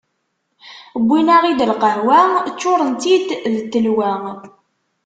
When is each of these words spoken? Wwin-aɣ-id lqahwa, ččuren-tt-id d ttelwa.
Wwin-aɣ-id 1.05 1.59
lqahwa, 1.71 2.19
ččuren-tt-id 2.53 3.27
d 3.53 3.55
ttelwa. 3.63 4.11